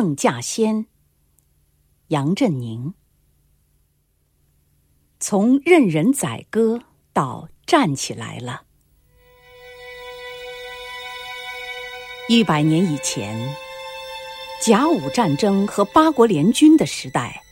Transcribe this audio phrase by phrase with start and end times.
[0.00, 0.86] 邓稼先、
[2.06, 2.94] 杨振宁。
[5.18, 6.80] 从任人宰割
[7.12, 8.62] 到站起来了。
[12.28, 13.52] 一百年以前，
[14.62, 17.42] 甲午战争和八国联军的时代，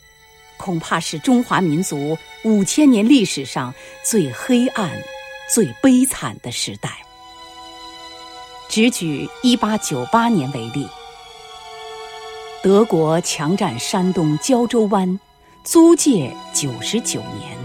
[0.57, 3.75] 恐怕是中华民族五千年历史上
[4.05, 5.03] 最黑暗、
[5.53, 7.05] 最悲惨的时代。
[8.69, 10.89] 只举一八九八年为例，
[12.67, 15.21] 德国强占山东胶州湾，
[15.63, 17.57] 租界九十九年；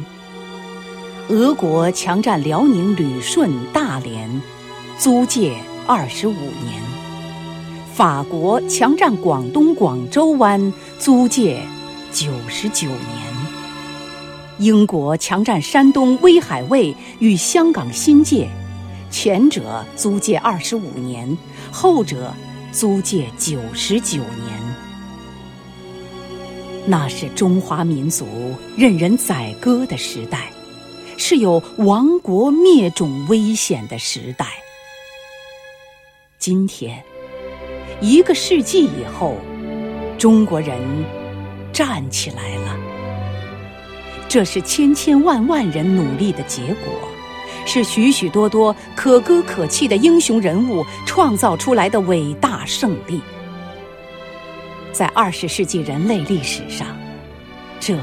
[1.28, 4.30] 俄国强占辽宁旅顺、大连，
[5.00, 6.80] 租界二十五年；
[7.96, 11.60] 法国强占广东广州湾，租界
[12.12, 13.00] 九十九年；
[14.60, 18.48] 英国强占山东威海卫与香港新界。
[19.10, 21.36] 前者租界二十五年，
[21.72, 22.32] 后者
[22.72, 24.61] 租界九十九年。
[26.86, 28.26] 那是中华民族
[28.76, 30.52] 任人宰割的时代，
[31.16, 34.48] 是有亡国灭种危险的时代。
[36.40, 37.04] 今天，
[38.02, 39.38] 一个世纪以后，
[40.18, 40.78] 中国人
[41.72, 42.76] 站起来了。
[44.28, 46.94] 这是千千万万人努力的结果。
[47.64, 53.22] 是许许多多可歌可泣的英雄人物创造出来的伟大胜利，
[54.92, 56.88] 在二十世纪人类历史上，
[57.80, 57.98] 这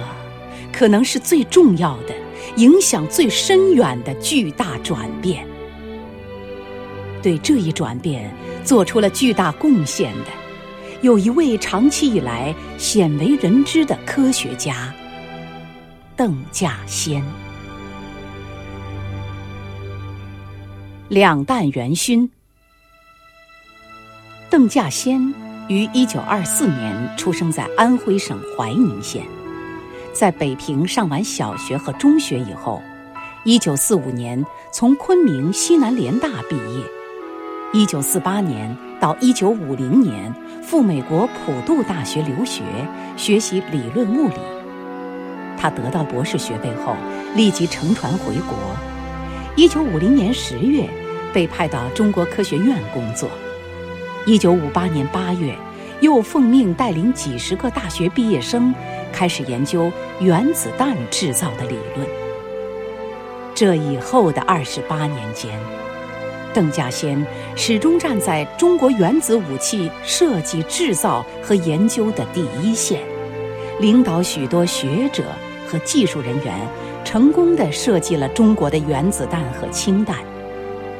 [0.72, 2.14] 可能是最重要的、
[2.56, 5.46] 影响最深远的巨大转变。
[7.22, 8.32] 对这一转变
[8.64, 10.30] 做出了巨大贡献的，
[11.02, 14.94] 有一位长期以来鲜为人知的科学家——
[16.16, 17.22] 邓稼先。
[21.08, 22.30] 两弹元勋。
[24.50, 25.34] 邓稼先
[25.68, 29.22] 于一九二四年出生在安徽省怀宁县，
[30.14, 32.82] 在北平上完小学和中学以后，
[33.44, 34.42] 一九四五年
[34.72, 36.82] 从昆明西南联大毕业，
[37.74, 42.62] 一九四八年到一九五零年赴美国普渡大学留学，
[43.18, 44.36] 学习理论物理。
[45.58, 46.96] 他得到博士学位后，
[47.36, 48.56] 立即乘船回国。
[49.54, 50.88] 一九五零年十月，
[51.34, 53.28] 被派到中国科学院工作。
[54.28, 55.56] 一九五八年八月，
[56.02, 58.74] 又奉命带领几十个大学毕业生，
[59.10, 59.90] 开始研究
[60.20, 62.06] 原子弹制造的理论。
[63.54, 65.58] 这以后的二十八年间，
[66.52, 73.00] 邓稼先始终站在中国原子武器设计、制造和研究的第一线，
[73.80, 75.24] 领导许多学者
[75.66, 76.54] 和技术人员。
[77.02, 80.18] 成功的设计了中国的原子弹和氢弹，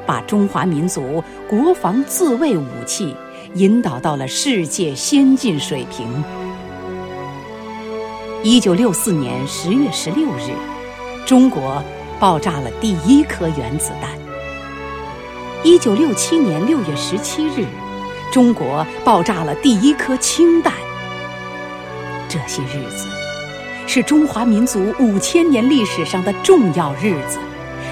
[0.08, 3.14] 把中华民族国防自卫武器
[3.56, 6.24] 引导到了世界先进水平。
[8.42, 10.54] 一九六四年十月十六日，
[11.26, 11.84] 中国
[12.18, 14.10] 爆炸了第一颗原子弹。
[15.62, 17.66] 一九六七年六月十七日，
[18.32, 20.72] 中国爆炸了第一颗氢弹。
[22.30, 23.06] 这些日子。
[23.90, 27.38] 是中华民族五千年历史上的重要日子，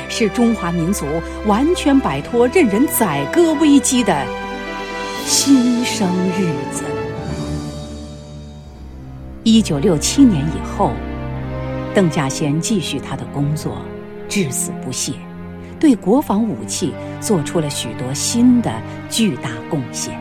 [0.08, 1.06] 是中华民族
[1.46, 4.26] 完全摆脱任人宰割危机的
[5.24, 6.08] 新生
[6.38, 6.84] 日子。
[9.42, 10.92] 一九六七年以后，
[11.94, 13.78] 邓稼先继续他的工作，
[14.28, 15.12] 至死不懈，
[15.78, 18.72] 对国防武器做出了许多新的
[19.08, 20.18] 巨大贡献。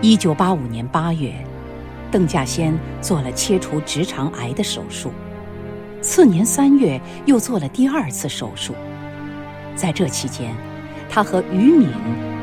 [0.00, 1.32] 一九八五年八月。
[2.10, 5.10] 邓稼先做了切除直肠癌的手术，
[6.04, 8.74] 次年三月又做了第二次手术。
[9.74, 10.54] 在这期间，
[11.08, 11.88] 他和于敏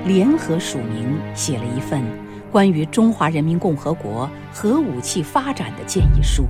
[0.04, 2.02] 联合署名写了一份
[2.52, 6.44] 关于中华人民共和国核武器发展的建议书。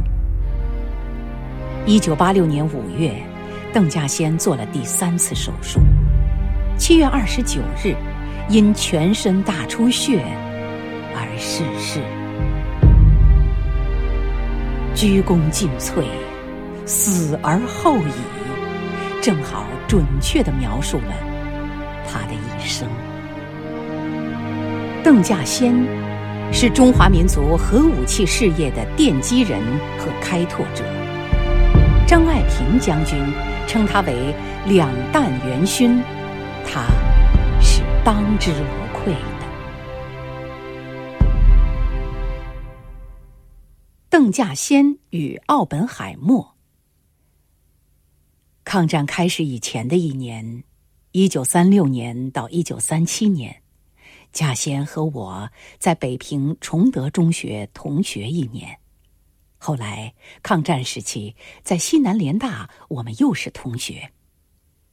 [1.85, 3.13] 一九八六年五月，
[3.73, 5.81] 邓稼先做了第三次手术，
[6.78, 7.93] 七月二十九日，
[8.47, 10.23] 因全身大出血
[11.13, 11.99] 而逝世。
[14.96, 16.03] 鞠躬尽瘁，
[16.93, 21.16] 死而后已，正好准确地描述了
[22.05, 22.85] 他的一生。
[25.02, 25.73] 邓稼先
[26.52, 29.61] 是中华民族核武器事业的奠基人
[29.97, 30.84] 和开拓者。
[32.05, 33.17] 张爱萍将军
[33.67, 34.35] 称他为
[34.67, 35.97] “两弹元勋”，
[36.67, 36.88] 他
[37.61, 39.20] 是当之无愧的。
[44.09, 46.53] 邓稼先与奥本海默。
[48.63, 50.63] 抗战开始以前的一年，
[51.11, 53.61] 一九三六年到一九三七年，
[54.34, 55.49] 稼先和我
[55.79, 58.78] 在北平崇德中学同学一年，
[59.58, 60.13] 后来
[60.43, 64.11] 抗战时期在西南联大，我们又是同学。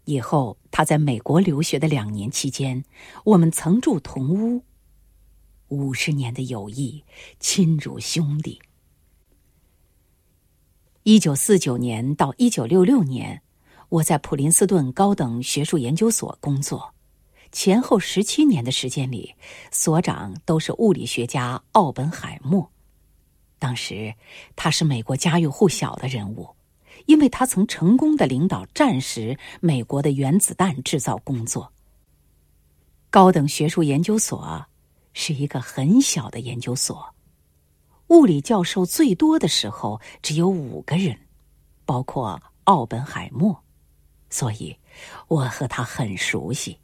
[0.07, 2.83] 以后他在美国留学的两年期间，
[3.25, 4.65] 我们曾住同屋。
[5.69, 7.05] 五十年的友谊，
[7.39, 8.59] 亲如兄弟。
[11.03, 13.43] 一九四九年到一九六六年，
[13.89, 16.95] 我在普林斯顿高等学术研究所工作。
[17.51, 19.35] 前后十七年的时间里，
[19.71, 22.71] 所长都是物理学家奥本海默。
[23.59, 24.15] 当时
[24.55, 26.55] 他是美国家喻户晓的人物，
[27.07, 31.73] 因为他曾成功的领导战时美国的原子弹制造工作。
[33.09, 34.67] 高等学术研究所
[35.15, 37.15] 是一个很小的研究所，
[38.09, 41.19] 物理教授最多的时候只有五个人，
[41.87, 43.59] 包括奥本海默，
[44.31, 44.77] 所以
[45.29, 46.79] 我和他很熟悉。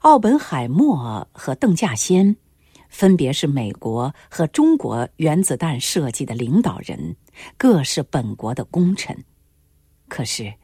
[0.00, 2.36] 奥本海默和邓稼先，
[2.88, 7.16] 分别是美国和中国原子弹设计的领导人，
[7.58, 9.24] 各是本国的功臣。
[10.08, 10.54] 可是，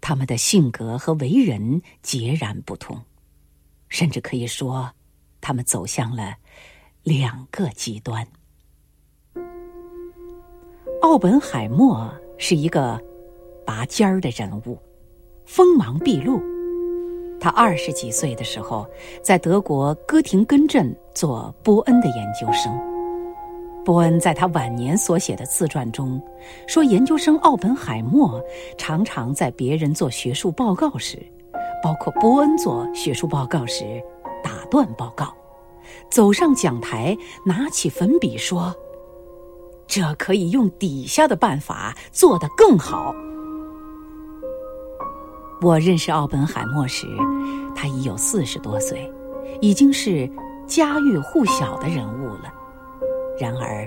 [0.00, 3.02] 他们的性格和为人截然不同，
[3.88, 4.92] 甚至可以说，
[5.40, 6.36] 他们走向了
[7.02, 8.28] 两个极端。
[11.00, 13.02] 奥本海默是一个
[13.64, 14.78] 拔尖儿的人物，
[15.44, 16.40] 锋芒毕露。
[17.40, 18.86] 他二十几岁的时候，
[19.22, 22.72] 在德国哥廷根镇做波恩的研究生。
[23.84, 26.22] 波恩在他晚年所写的自传中
[26.68, 28.40] 说，研究生奥本海默
[28.78, 31.18] 常常在别人做学术报告时，
[31.82, 34.00] 包括波恩做学术报告时，
[34.40, 35.34] 打断报告，
[36.08, 38.72] 走上讲台，拿起粉笔说
[39.88, 43.12] ：“这可以用底下的办法做得更好。”
[45.62, 47.06] 我认识奥本海默时，
[47.72, 49.08] 他已有四十多岁，
[49.60, 50.28] 已经是
[50.66, 52.52] 家喻户晓的人物了。
[53.38, 53.86] 然而，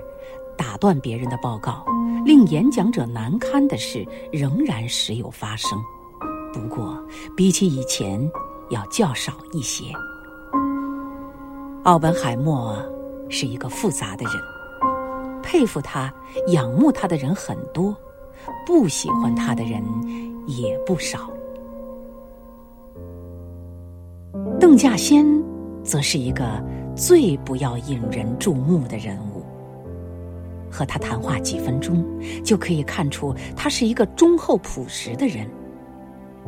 [0.58, 1.86] 打断别人的报告，
[2.26, 5.78] 令演讲者难堪的事仍然时有发生，
[6.54, 6.98] 不过
[7.36, 8.32] 比起以前
[8.70, 9.84] 要较少一些。
[11.84, 12.82] 奥本海默
[13.30, 14.34] 是一个复杂的人，
[15.44, 16.10] 佩服他、
[16.54, 17.94] 仰慕他的人很多，
[18.66, 19.84] 不喜欢他的人
[20.48, 21.30] 也不少。
[24.60, 25.26] 邓稼先，
[25.84, 26.64] 则是一个
[26.96, 29.44] 最不要引人注目的人物。
[30.72, 32.06] 和他谈话几分钟，
[32.44, 35.48] 就可以看出他是一个忠厚朴实的人。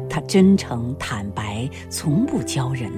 [0.10, 2.92] 他真诚坦白，从不教人。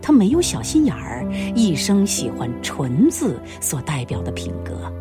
[0.00, 4.92] 他没有小心眼儿，一生喜欢“纯”字所代表的品格。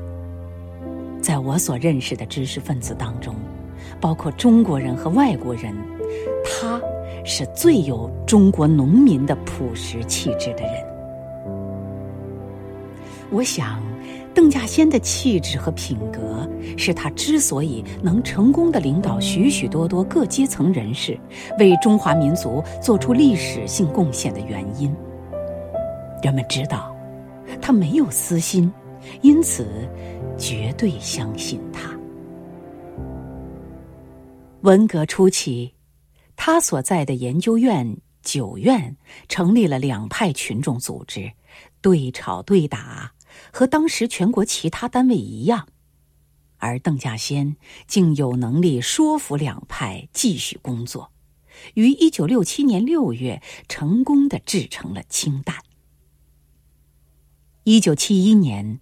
[1.21, 3.35] 在我所认识的知识分子当中，
[3.99, 5.73] 包括中国人和外国人，
[6.45, 6.79] 他。
[7.23, 10.85] 是最有中国农民的朴实气质的人。
[13.29, 13.81] 我想，
[14.33, 21.17] 邓稼先的气质和品格是他之所以能成功的领导许许多多各阶层人士，
[21.57, 24.93] 为中华民族做出历史性贡献的原因。
[26.21, 26.95] 人们知道，
[27.61, 28.71] 他没有私心，
[29.21, 29.65] 因此
[30.37, 31.89] 绝对相信他。
[34.61, 35.73] 文革初期。
[36.43, 38.97] 他所在的研究院九院
[39.29, 41.31] 成立了两派群众组织，
[41.81, 43.13] 对吵对打，
[43.53, 45.67] 和当时全国其他单位一样，
[46.57, 47.55] 而邓稼先
[47.85, 51.11] 竟有能力说服两派继续工作，
[51.75, 55.55] 于一九六七年六月成功的制成了氢弹。
[57.65, 58.79] 一九七一年，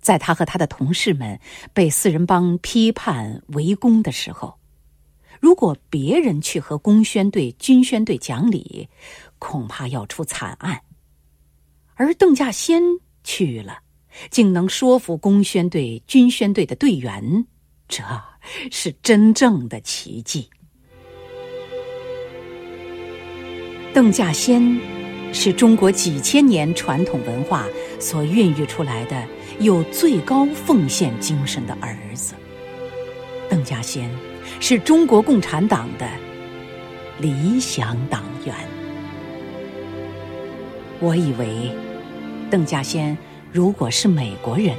[0.00, 1.40] 在他和他的同事们
[1.74, 4.61] 被四人帮批判围攻的时候。
[5.42, 8.88] 如果别人去和公宣队、军宣队讲理，
[9.40, 10.80] 恐怕要出惨案。
[11.94, 12.80] 而邓稼先
[13.24, 13.80] 去了，
[14.30, 17.44] 竟能说服公宣队、军宣队的队员，
[17.88, 18.04] 这
[18.70, 20.48] 是真正的奇迹。
[23.92, 24.80] 邓稼先
[25.34, 27.66] 是中国几千年传统文化
[27.98, 29.26] 所孕育出来的
[29.58, 32.36] 有最高奉献精神的儿子。
[33.50, 34.31] 邓稼先。
[34.64, 36.08] 是中国共产党的
[37.18, 38.54] 理想党员。
[41.00, 41.76] 我以为，
[42.48, 43.18] 邓稼先
[43.50, 44.76] 如果是美国人，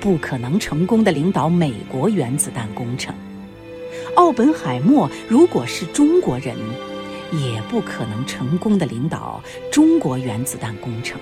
[0.00, 3.14] 不可能成功的领导美国原子弹工程；
[4.16, 6.56] 奥本海默如果是中国人，
[7.32, 11.16] 也不可能成功的领导中国原子弹工程。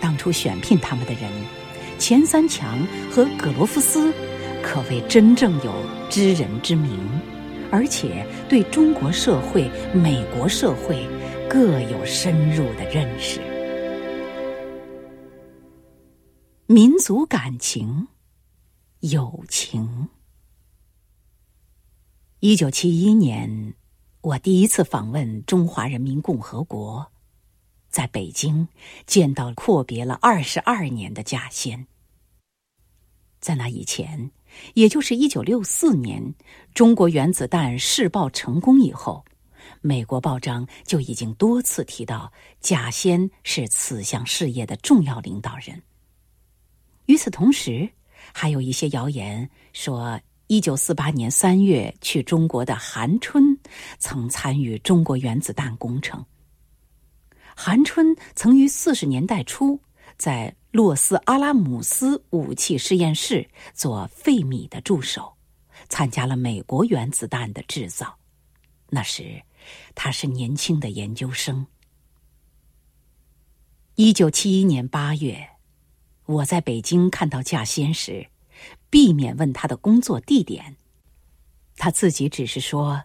[0.00, 1.30] 当初选聘他们的人，
[1.96, 2.76] 钱三强
[3.08, 4.12] 和葛罗夫斯。
[4.64, 5.72] 可谓真正有
[6.10, 6.98] 知人之明，
[7.70, 11.06] 而且对中国社会、美国社会
[11.48, 13.40] 各有深入的认识。
[16.66, 18.08] 民族感情，
[19.00, 20.08] 友情。
[22.40, 23.74] 一九七一年，
[24.22, 27.12] 我第一次访问中华人民共和国，
[27.90, 28.66] 在北京
[29.06, 31.86] 见到阔别了二十二年的稼先。
[33.40, 34.30] 在那以前，
[34.74, 36.34] 也就是一九六四年，
[36.74, 39.24] 中国原子弹试爆成功以后，
[39.80, 45.82] 美国报章就已经多次提到贾先是此项事业的重要领导人。
[47.06, 47.88] 与此同时，
[48.32, 53.58] 还有一些谣言说，一九四八年三月去中国的韩春
[53.98, 56.24] 曾参与中国原子弹工程。
[57.56, 59.78] 韩春曾于四十年代初
[60.16, 65.36] 在洛斯阿拉姆斯武器实验室做费米的助手，
[65.88, 68.18] 参加了美国原子弹的制造。
[68.88, 69.44] 那时，
[69.94, 71.68] 他是年轻的研究生。
[73.94, 75.50] 一九七一年八月。
[76.26, 78.26] 我在北京看到稼先时，
[78.90, 80.74] 避免问他的工作地点，
[81.76, 83.04] 他自己只是说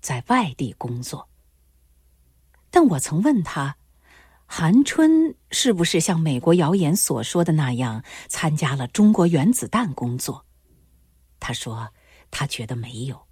[0.00, 1.28] 在外地工作。
[2.70, 3.76] 但我曾问他，
[4.50, 10.46] 韩春是不是像美国谣言所说的那样参加了中国原子弹工作？
[11.38, 11.92] 他说
[12.30, 13.28] 他觉得没有，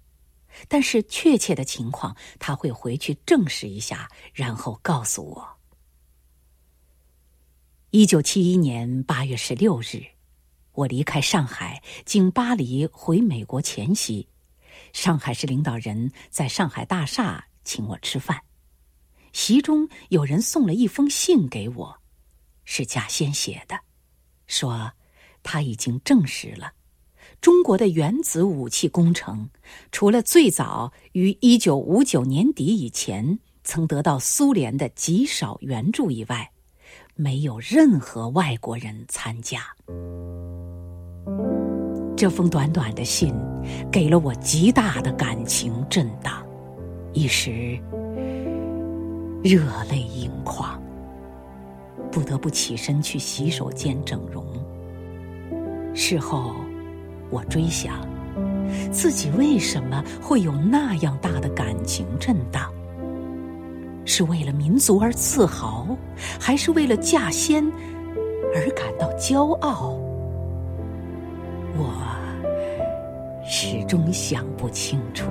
[0.67, 5.57] 但是确切的情况他会回去证实一下，然后告诉我。
[7.89, 10.05] 一九七一年八月十六日，
[10.71, 14.29] 我离开上海，经巴黎回美国前夕，
[14.93, 18.43] 上海市领导人在上海大厦请我吃饭，
[19.37, 21.97] 席中有人送了一封信给我，
[22.65, 23.79] 是贾先写的，
[24.47, 24.93] 说
[25.43, 26.71] 他已经证实了，
[27.39, 29.47] 中国的原子武器工程，
[29.91, 36.51] 除了最早于一九五九年底以前曾得到苏联的极少援助以外。
[37.13, 39.61] 没有任何外国人参加。
[42.15, 43.33] 这封短短的信
[43.91, 46.43] 给了我极大的感情震荡，
[47.13, 47.79] 一时
[49.43, 50.81] 热泪盈眶，
[52.11, 54.43] 不得不起身去洗手间整容。
[55.93, 56.55] 事后，
[57.29, 57.93] 我追想，
[58.91, 62.73] 自己为什么会有那样大的感情震荡？
[64.05, 65.87] 是为了民族而自豪，
[66.39, 67.63] 还是为了稼先
[68.55, 69.99] 而感到骄傲？
[71.75, 71.93] 我
[73.45, 75.29] 始终想不清楚。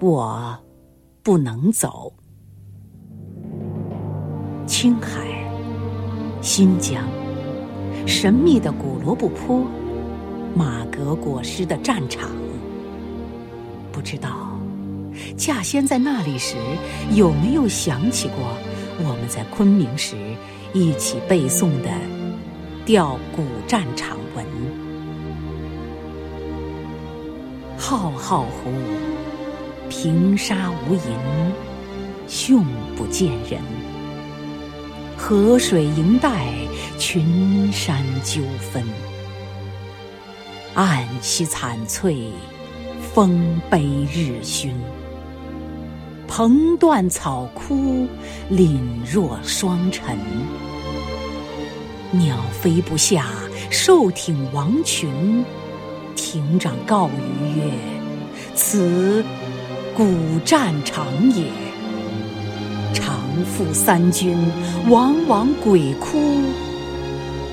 [0.00, 0.56] 我
[1.22, 2.12] 不能走。
[4.66, 5.26] 青海、
[6.40, 7.02] 新疆、
[8.06, 9.66] 神秘的古罗布泊、
[10.54, 12.30] 马革裹尸的战场。
[13.90, 14.56] 不知道，
[15.36, 16.56] 稼先在那里时
[17.12, 18.36] 有没有想起过
[18.98, 20.16] 我们在昆明时
[20.72, 21.88] 一起背诵的
[22.86, 24.44] 《调古战场文》？
[27.76, 28.70] 浩浩乎，
[29.88, 31.00] 平沙无垠，
[32.28, 32.62] 迥
[32.96, 33.60] 不见人。
[35.16, 36.46] 河水萦带，
[36.98, 38.42] 群山纠
[38.72, 38.84] 纷，
[40.74, 42.30] 暗息惨翠。
[43.14, 44.72] 风悲日熏，
[46.28, 48.06] 蓬断草枯，
[48.50, 48.78] 凛
[49.10, 50.16] 若霜尘。
[52.12, 53.26] 鸟飞不下，
[53.70, 55.44] 兽挺王群。
[56.14, 57.72] 亭长告余曰
[58.54, 59.24] ：“此
[59.98, 61.50] 古战场也。
[62.94, 64.38] 常负三军，
[64.88, 66.40] 往往鬼哭，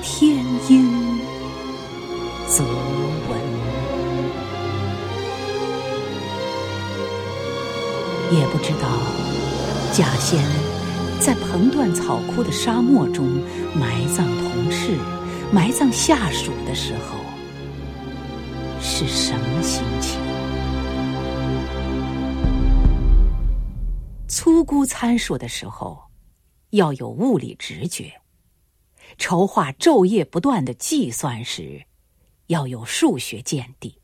[0.00, 0.36] 天
[0.68, 0.88] 阴
[2.46, 3.36] 则闻。”
[8.30, 8.86] 也不知道，
[9.92, 10.40] 贾先
[11.18, 13.26] 在蓬断草枯的沙漠中
[13.74, 14.92] 埋葬同事、
[15.50, 17.18] 埋葬下属的时候
[18.80, 20.20] 是什么心情？
[24.46, 26.04] 粗估参数的时候，
[26.70, 28.12] 要有物理直觉；
[29.18, 31.86] 筹划昼夜不断的计算时，
[32.46, 34.00] 要有数学见地。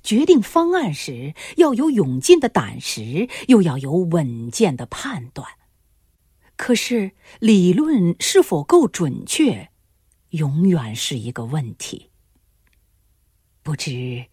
[0.00, 5.44] 决定方案时，要有勇进的胆识，又要有稳健的判断。
[6.54, 9.72] 可是，理论是否够准确，
[10.28, 12.12] 永远是一个问题。
[13.64, 14.26] 不知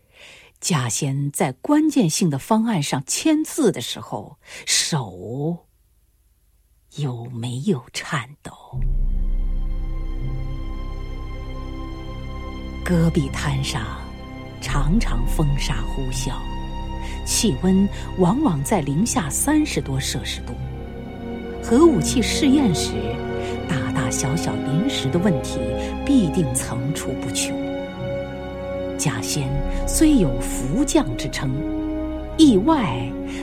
[0.61, 4.37] 贾先在关键性的方案上签字的时候，
[4.67, 5.65] 手
[6.97, 8.79] 有没有颤抖？
[12.85, 13.99] 戈壁滩上。
[14.63, 16.35] 常常风沙呼啸，
[17.25, 17.89] 气温
[18.19, 20.53] 往往在零下三十多摄氏度。
[21.63, 22.93] 核武器试验时，
[23.67, 25.57] 大大小小临时的问题
[26.05, 27.70] 必定层出不穷。
[29.01, 29.49] 贾先
[29.87, 31.49] 虽有福将之称，
[32.37, 33.01] 意外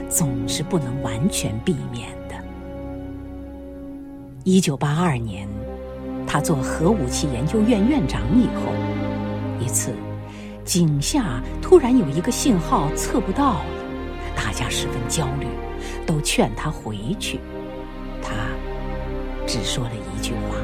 [0.09, 2.37] 总是不能完全避免的。
[4.45, 5.49] 一九八二年，
[6.29, 8.73] 他做核武器研究院院长以后，
[9.59, 9.93] 一次。
[10.65, 13.65] 井下突然有一个信号测不到了，
[14.37, 15.49] 大家十分焦虑，
[16.07, 17.41] 都劝他回去。
[18.23, 18.33] 他
[19.45, 20.55] 只说了一句话：“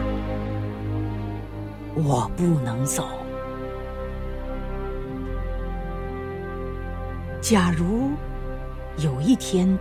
[1.96, 3.08] 我不能走。”
[7.44, 8.10] 假如
[8.96, 9.78] 有一天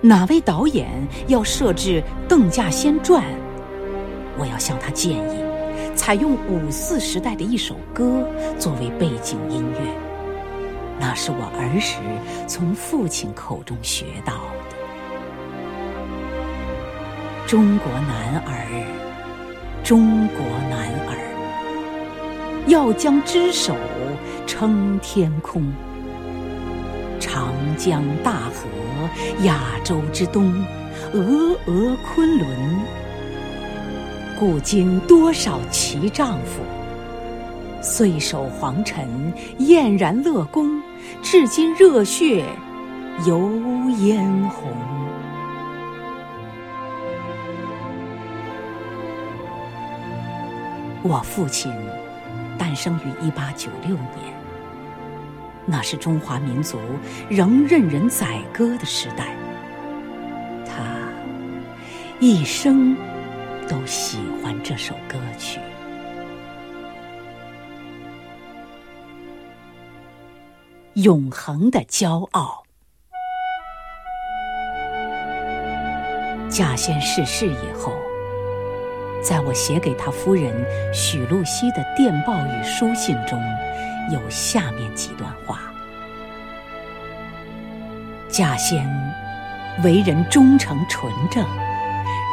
[0.00, 0.88] 哪位导演
[1.26, 3.24] 要设置《邓稼先传》，
[4.38, 5.44] 我要向他建议。
[5.96, 8.24] 采用五四时代的一首歌
[8.56, 9.80] 作为背景音乐，
[11.00, 11.98] 那是我儿时
[12.46, 14.34] 从父亲口中学到
[14.70, 14.76] 的。
[17.48, 21.18] 中国男儿，中国男儿，
[22.68, 23.74] 要将之手
[24.46, 25.64] 撑天空。
[27.66, 28.68] 长江大河，
[29.44, 30.54] 亚洲之东，
[31.12, 32.48] 峨峨昆仑。
[34.38, 36.62] 古今多少奇丈夫，
[37.82, 40.80] 岁守黄尘，燕然乐宫，
[41.22, 42.44] 至今热血
[43.26, 43.50] 犹
[43.98, 44.70] 嫣红。
[51.02, 51.72] 我父亲
[52.58, 54.35] 诞生于一八九六年，
[55.66, 56.78] 那是中华民族
[57.28, 59.34] 仍任人宰割的时代，
[60.64, 60.82] 他
[62.20, 62.96] 一生。
[63.68, 65.58] 都喜欢这首歌曲，
[71.02, 72.62] 《永恒的骄傲》。
[76.48, 77.92] 稼先逝世以后，
[79.20, 80.54] 在我写给他夫人
[80.94, 83.36] 许露西的电报与书信中，
[84.12, 85.60] 有下面几段话：
[88.28, 88.86] 贾先
[89.82, 91.44] 为人忠诚纯正。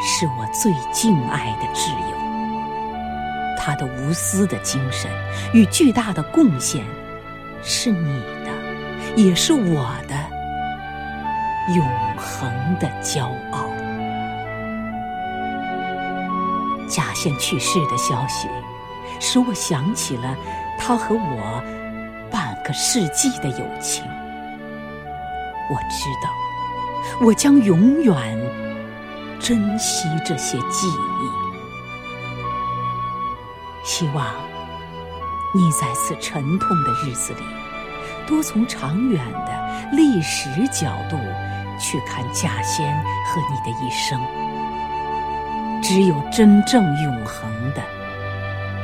[0.05, 5.09] 是我最敬爱的挚友，他的无私的精神
[5.53, 6.83] 与巨大的贡献，
[7.63, 8.51] 是你的，
[9.15, 10.13] 也是我的
[11.73, 13.69] 永恒的骄傲。
[16.89, 18.49] 贾献去世的消息，
[19.21, 20.35] 使我想起了
[20.85, 21.63] 他和我
[22.29, 24.03] 半个世纪的友情。
[25.71, 26.29] 我知道，
[27.25, 28.13] 我将永远。
[29.39, 31.23] 珍惜这些记忆，
[33.85, 34.25] 希望
[35.53, 37.43] 你在此沉痛的日子里，
[38.25, 41.17] 多从长远的历史角度
[41.77, 42.93] 去看稼先
[43.25, 44.17] 和你的一生。
[45.81, 47.81] 只有真正永恒的，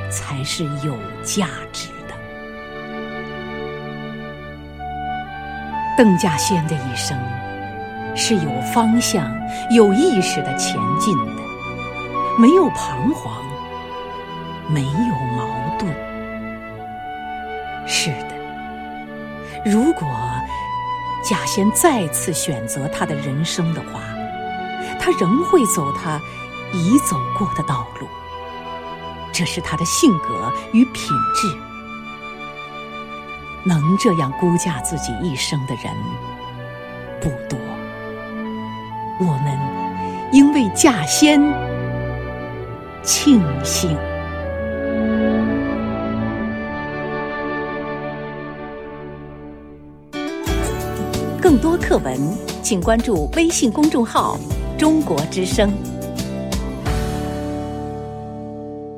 [0.10, 2.16] 才是有价值的。
[5.98, 7.18] 邓稼先的一生。
[8.16, 9.32] 是有方向、
[9.70, 11.42] 有意识的前进的，
[12.38, 13.32] 没有彷徨，
[14.68, 15.90] 没有矛盾。
[17.88, 18.36] 是的，
[19.64, 20.08] 如果
[21.24, 24.02] 贾先再次选择他的人生的话，
[25.00, 26.20] 他仍会走他
[26.74, 28.08] 已走过的道路。
[29.40, 31.48] 这是他的性格与品质。
[33.64, 35.86] 能这样估价自己一生的人
[37.22, 37.58] 不多。
[39.22, 39.58] 我们
[40.34, 41.42] 应为稼先
[43.02, 43.96] 庆幸。
[51.42, 52.20] 更多课文，
[52.62, 54.38] 请关注微信公众号
[54.78, 55.72] “中国之声”。